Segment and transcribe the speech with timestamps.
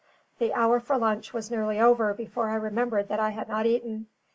[0.39, 4.07] The hour for lunch was nearly over before I remembered that I had not eaten.